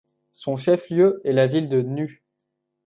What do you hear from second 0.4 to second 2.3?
chef-lieu est la ville de Nuh.